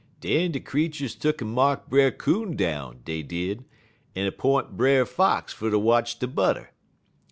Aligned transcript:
"Den 0.19 0.51
de 0.51 0.59
creeturs 0.59 1.13
tuck'n 1.13 1.45
mark 1.53 1.87
Brer 1.87 2.09
Coon 2.09 2.55
down, 2.55 3.01
dey 3.05 3.21
did, 3.21 3.65
en 4.15 4.31
'p'int 4.31 4.75
Brer 4.75 5.05
Fox 5.05 5.53
fer 5.53 5.69
ter 5.69 5.77
watch 5.77 6.17
de 6.17 6.25
butter. 6.27 6.71